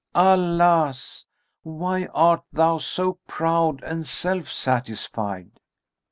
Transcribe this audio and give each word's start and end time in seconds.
Alas! 0.15 1.27
why 1.61 2.05
art 2.07 2.43
thou 2.51 2.79
so 2.79 3.19
proud 3.27 3.83
and 3.83 4.07
self 4.07 4.49
satisfied?" 4.51 5.59